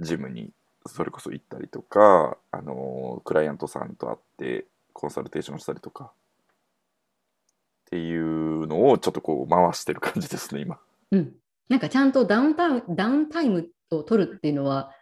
[0.00, 0.50] ジムに
[0.86, 10.78] それこそ行ったりとか、あのクライアントさんと会ってコンサルテーションしたりとかっていうのをちょっとこう回してる感じですね今。
[11.10, 11.32] うん、
[11.68, 14.92] なんかちゃんとダウンタウンダウンタイムを取るっていうのは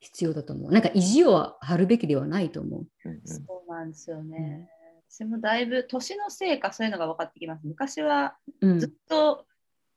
[0.00, 0.72] 必要だと思う。
[0.72, 2.86] なんか意地を張るべきではないと思う。
[3.24, 4.68] そうなんですよね。
[5.08, 7.66] 私もだいぶ年のせいかそういうのが分かってきます。
[7.66, 9.46] 昔はうんずっと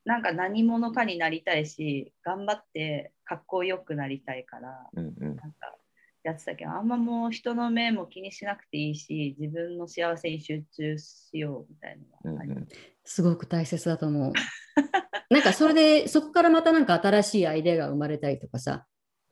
[0.05, 5.75] なんか何者かになりたいし、頑張ってかっこよくなりたいから、うんうんなんか
[6.23, 12.67] やってたけど、あんまもう人の目も気にしなくていいし、自分の幸せに集中しようみたいなのがあります。
[13.03, 14.33] すごく大切だと思う。
[15.29, 18.85] なんかそれでそこからまたなんか新しいアイデアが生まれたりとかさ。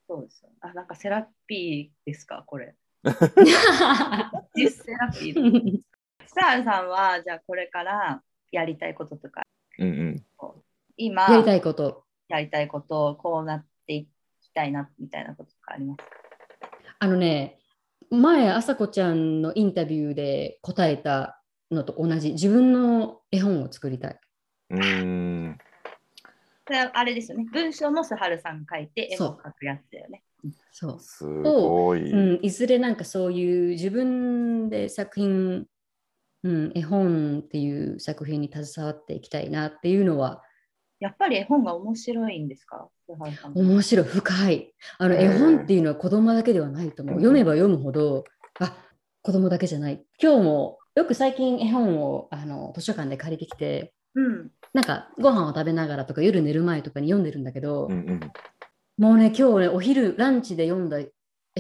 [0.08, 0.50] そうですよ。
[0.60, 2.76] あ、なんかセラピーですか、これ。
[3.08, 4.32] セラ
[5.14, 5.82] ピー。
[6.26, 9.44] スターさんは、じゃあこれからやりたいこととか、
[9.80, 10.26] うんうん
[10.98, 12.06] 今やりたいこと。
[12.28, 14.08] やりたいこと、こうなってい
[14.42, 15.98] きたいなみたいなこととかあります？
[15.98, 16.21] か
[17.04, 17.58] あのね、
[18.12, 24.20] 前、あさこちゃんのインタビューで答えたのと同じ、自分の絵本を作りたい。
[24.70, 25.58] うーん
[26.68, 27.48] それはあれですよね。
[27.52, 30.22] 文章もスハルさん書いて、絵そうも描くやつだよね。
[30.72, 31.00] そう。
[31.00, 32.12] すごい。
[32.12, 35.66] うん、いずれなんかそういう自分で作品、
[36.44, 40.44] うん、絵本っていう作品に携わっていきたいなっていうのは
[41.02, 42.88] やっぱり絵本が面白いんですか？
[43.56, 44.74] 面白い深い。
[45.00, 47.16] あの絵本っていうのは子供だけではないと思う。
[47.16, 48.24] 読めば読むほど
[48.60, 48.78] あ
[49.24, 50.02] 子供だけじゃない。
[50.22, 54.52] 今日もよく最近絵本をあの図書館で借りてきてうん。
[54.74, 58.20] なんかご飯を食べながらとか夜寝る前とかに読んでるんだけど、うんうん。
[58.98, 61.12] もうね今日ねお昼ランチで読んだ絵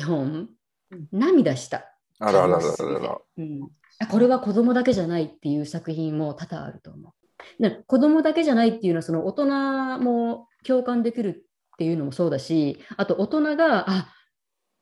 [0.01, 0.49] 本、
[0.91, 1.07] うん。
[1.11, 1.85] 涙した。
[2.19, 3.17] あらららら。
[3.37, 3.69] うん、
[3.99, 7.11] あこれは子供だけじゃないっていう作品も多々あると思う。
[7.59, 14.13] で子供だけじゃないっていうのはその大人も共感できるっていうのもそうだしあと大人があ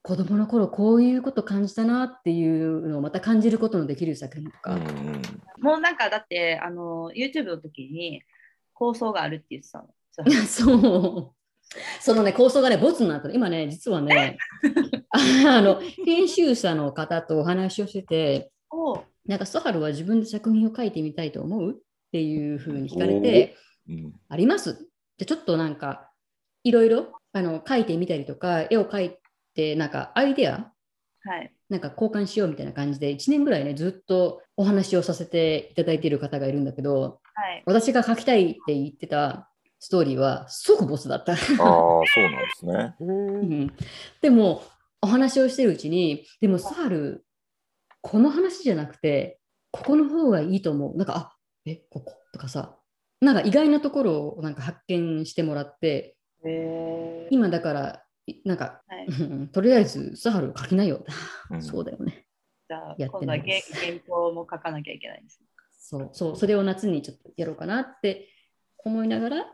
[0.01, 4.77] 子供の頃こういうこと感じたなっていうのをまた感じることのできる作品とか、
[5.59, 8.23] もうなんかだってあの YouTube の時に
[8.73, 9.89] 構想があるって言ってたの。
[10.47, 11.35] そう。
[11.99, 13.33] そのね構想がねボツになったの。
[13.33, 14.37] 今ね実はね
[15.11, 21.81] あの編集者の方とお話をしてておなんかソハルは自分で作品を書いてみたいと思う？
[22.09, 23.55] っていうふうに聞かれて
[23.87, 24.87] うんあります
[25.17, 26.09] でちょっとなんか
[26.63, 29.11] いろいろあの書いてみたりとか絵を描い
[29.55, 30.71] てなんかアイデア
[31.21, 31.53] はい。
[31.69, 37.63] なんか交換しようみたいな感じで1年ぐらいねずっとお話をさせていただいている方がいるんだけどはい。
[37.65, 39.49] 私が書きたいって言ってた
[39.79, 41.33] ストーリーは即ボスだった。
[41.33, 42.95] ああそうなんですね。
[42.99, 43.73] うん
[44.21, 44.63] でも
[45.01, 47.25] お話をしてるうちにでもサール
[48.01, 49.39] この話じゃなくて
[49.71, 51.35] ここの方がいいと思うなんかあ
[51.65, 52.13] えここ？
[52.33, 52.77] とかさ
[53.21, 56.15] なんか意外なところをなんか発見してもらって
[57.29, 59.05] 今だからいなんか、はい。
[59.07, 61.03] うんとりあえずサハル書きなよ、
[61.49, 61.61] うん。
[61.61, 62.25] そうだよね。
[62.69, 65.47] じゃあやって今度は原稿も書かなきゃいけないですね。
[65.81, 68.29] そうそうそれを夏にちょっとやろうかなって
[68.85, 69.45] 思いながら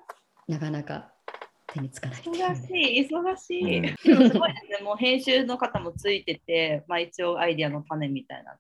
[0.47, 1.13] なかなか
[1.67, 3.77] 手につかないいう忙ねしい、忙しい。
[3.77, 3.81] うん。
[3.81, 4.85] でもすごいですね。
[4.85, 8.57] もう編集の方もついてて、まあ一応アイディアの種みたいなの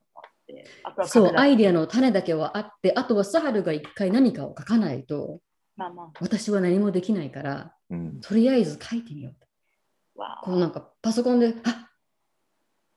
[1.07, 5.39] そう、アイイデアの種だけはあって、あとはサハルが一回何かを書かないと、
[5.75, 9.45] まあま私は何もできないから、うんとりあえず書いてみよう。
[10.43, 11.53] こうなんかパソコンで、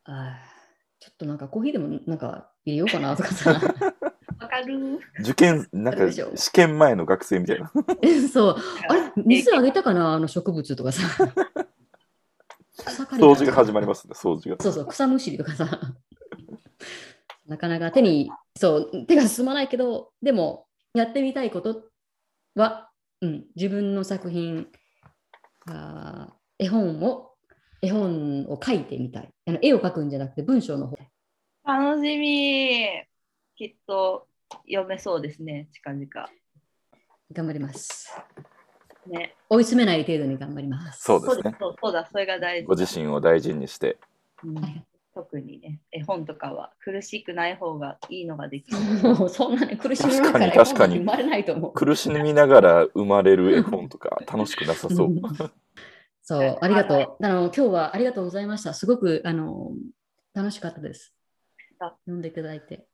[0.04, 0.38] あ
[1.00, 3.84] ちょっとなんかコーヒーでもなんか入れようかなとかさ、あ、
[4.44, 5.00] わかる。
[5.20, 7.70] 受験なんかあるでしょ試験前の学生みたいな。
[8.32, 8.56] そう、
[8.88, 11.02] あれ、水あげたかな、あの植物とかさ。
[12.86, 14.62] 草刈り掃除が始まりますね掃除が。
[14.62, 15.66] そうそう、草むしりとかさ。
[17.48, 21.84] なかなか手に、そう、手が進まないけど、でも、やってみたいこと
[22.54, 22.90] は、
[23.22, 24.66] うん、自分の作品、
[25.66, 27.30] あー絵本を、
[27.80, 29.30] 絵本を描いてみたい。
[29.46, 30.98] あの絵を描くんじゃなくて、文章の方。
[31.64, 32.86] 楽しみ。
[33.56, 34.26] きっと
[34.66, 36.06] 読めそうですね、近々。
[37.32, 38.12] 頑張ります。
[39.06, 39.36] ね。
[39.48, 41.04] 追い詰めない程度に頑張ります。
[41.04, 41.56] そうですね。
[41.58, 42.66] そうそうだ、それが大事。
[42.66, 43.96] ご自身を大事にして。
[44.44, 44.84] うんはい
[45.14, 48.78] 特にね、絵本とかは苦しくない方がいいのができる。
[49.28, 51.72] そんなに苦しみながら絵確かに本生まれないと思う。
[51.72, 55.08] 苦しみながら生まれる絵本とか楽しくなさそう。
[55.08, 55.22] ん
[56.22, 57.24] そう、ありがとう。
[57.24, 58.74] あの今日はありがとうございました。
[58.74, 59.72] すごくあの
[60.34, 61.14] 楽しかったです
[61.80, 61.96] あ。
[62.04, 62.86] 読んでいただいて。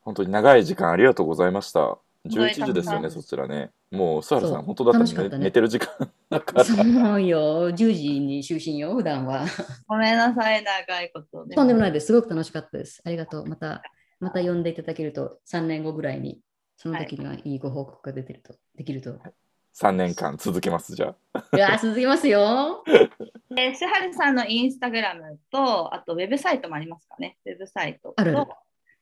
[0.00, 1.98] 本当に長い時間ありがとうございました。
[2.24, 3.70] 当に11時ですよね、そちらね。
[3.90, 5.88] もう、須原さ、ん本当だったらね寝てる時間
[6.28, 6.64] だから。
[6.64, 6.74] そ
[7.14, 9.46] うよ、10時に就寝よ、普段は。
[9.86, 11.56] ごめんなさい、長いことね。
[11.56, 12.06] とんでもないです。
[12.06, 13.00] すごく楽しかったです。
[13.04, 13.46] ありがとう。
[13.46, 13.82] また、
[14.20, 16.40] また呼んでいただけると、3年後ぐらいに、
[16.76, 19.18] その時にはいいご報告が出てると、できると。
[19.74, 21.56] 3年間続けます、じゃあ。
[21.56, 22.84] いやー、続きますよ。
[23.54, 27.38] で、シュハルさんのインスタグラムと、あとウェブサイトもありますかね。
[27.46, 28.14] ウェブサイトと。
[28.16, 28.50] あるある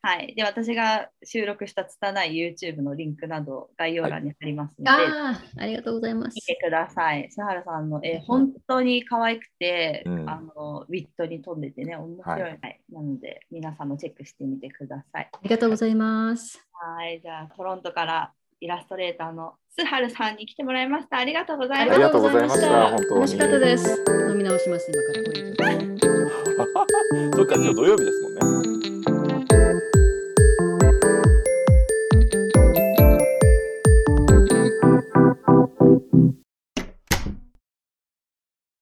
[0.01, 0.35] はい。
[0.37, 6.43] で、私が収録した拙い YouTube のリンクなど概要欄に貼りますので、ああ、ありがとうございます見。
[6.43, 7.29] てください。
[7.31, 12.41] シュハルさんの絵、本当に可愛くて、うんあのウィットに飛んでてね、面白い。
[12.43, 15.29] ははいなので、皆さんもチェックしてみてください。
[15.33, 16.65] ありがとうございます。
[16.73, 17.21] はい。
[17.21, 21.19] じゃあ、トロントからイラストレーターのスハルさんに来てもらいました。
[21.19, 21.95] ありがとうございます。
[21.95, 24.05] ありがとうございました本当に楽しかったです。
[24.31, 25.81] 飲み直します、今から。
[27.35, 28.29] そっか、今日土曜日ですも
[28.61, 28.78] んね。